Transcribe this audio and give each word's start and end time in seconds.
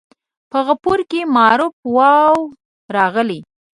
په 0.51 0.57
غفور 0.67 0.99
کې 1.11 1.21
معروف 1.35 1.75
واو 1.95 2.37
راغلی. 2.95 3.39